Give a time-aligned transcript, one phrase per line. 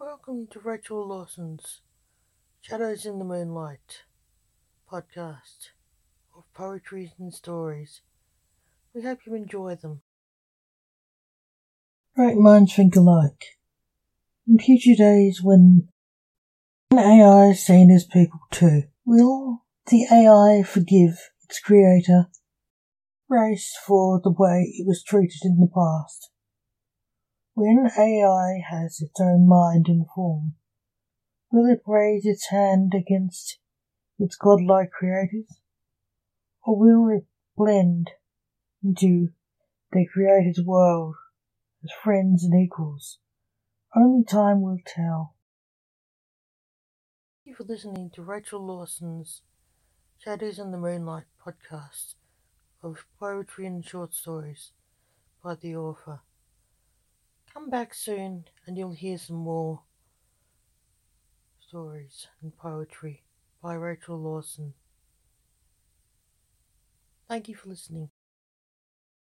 [0.00, 1.80] Welcome to Rachel Lawson's
[2.60, 4.04] Shadows in the Moonlight
[4.88, 5.70] podcast
[6.36, 8.02] of poetry and stories.
[8.94, 10.02] We hope you enjoy them.
[12.14, 13.58] Great minds think alike.
[14.46, 15.88] In future days when
[16.92, 22.28] an AI is seen as people too, will the AI forgive its creator
[23.28, 26.30] race for the way it was treated in the past?
[27.60, 30.54] When AI has its own mind and form,
[31.50, 33.58] will it raise its hand against
[34.16, 35.58] its godlike creators?
[36.64, 37.26] Or will it
[37.56, 38.12] blend
[38.80, 39.30] into
[39.90, 41.16] their creator's world
[41.82, 43.18] as friends and equals?
[43.92, 45.34] Only time will tell.
[47.44, 49.42] Thank you for listening to Rachel Lawson's
[50.16, 52.14] Shadows in the Moonlight podcast
[52.84, 54.70] of poetry and short stories
[55.42, 56.20] by the author.
[57.68, 59.82] Come back soon and you'll hear some more
[61.58, 63.24] stories and poetry
[63.60, 64.72] by Rachel Lawson.
[67.28, 68.08] Thank you for listening.